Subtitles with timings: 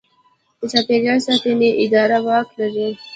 [0.59, 2.89] د چاپیریال ساتنې اداره واک لري؟